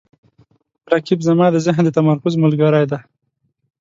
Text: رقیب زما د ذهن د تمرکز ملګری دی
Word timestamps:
رقیب 0.93 1.19
زما 1.27 1.47
د 1.51 1.57
ذهن 1.65 1.83
د 1.85 1.89
تمرکز 1.97 2.33
ملګری 2.43 2.85
دی 2.91 2.99